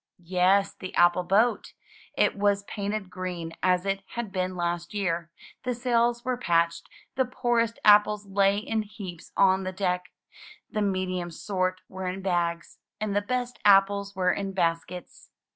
[0.23, 1.73] Yes, the apple boat.
[2.17, 5.29] It was painted green as it had been last year;
[5.63, 10.05] the sails were patched; the poorest apples lay in heaps on the deck,
[10.71, 15.29] the medium sort were in bags, and the best apples were in baskets.